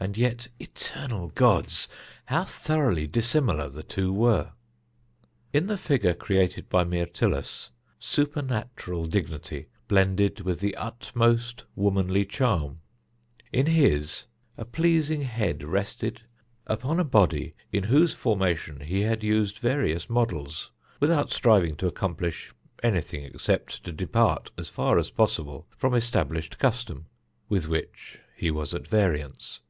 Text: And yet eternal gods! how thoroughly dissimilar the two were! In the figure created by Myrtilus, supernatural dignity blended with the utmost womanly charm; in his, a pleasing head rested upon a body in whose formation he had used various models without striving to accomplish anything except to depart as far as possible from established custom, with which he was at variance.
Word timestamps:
And 0.00 0.18
yet 0.18 0.48
eternal 0.60 1.28
gods! 1.28 1.88
how 2.26 2.44
thoroughly 2.44 3.06
dissimilar 3.06 3.70
the 3.70 3.82
two 3.82 4.12
were! 4.12 4.52
In 5.50 5.66
the 5.66 5.78
figure 5.78 6.12
created 6.12 6.68
by 6.68 6.84
Myrtilus, 6.84 7.70
supernatural 7.98 9.06
dignity 9.06 9.68
blended 9.88 10.42
with 10.42 10.60
the 10.60 10.76
utmost 10.76 11.64
womanly 11.74 12.26
charm; 12.26 12.82
in 13.50 13.64
his, 13.64 14.24
a 14.58 14.66
pleasing 14.66 15.22
head 15.22 15.62
rested 15.62 16.20
upon 16.66 17.00
a 17.00 17.04
body 17.04 17.54
in 17.72 17.84
whose 17.84 18.12
formation 18.12 18.80
he 18.80 19.00
had 19.00 19.24
used 19.24 19.56
various 19.58 20.10
models 20.10 20.70
without 21.00 21.30
striving 21.30 21.76
to 21.76 21.86
accomplish 21.86 22.52
anything 22.82 23.24
except 23.24 23.82
to 23.84 23.90
depart 23.90 24.50
as 24.58 24.68
far 24.68 24.98
as 24.98 25.08
possible 25.10 25.66
from 25.78 25.94
established 25.94 26.58
custom, 26.58 27.06
with 27.48 27.68
which 27.68 28.18
he 28.36 28.50
was 28.50 28.74
at 28.74 28.86
variance. 28.86 29.60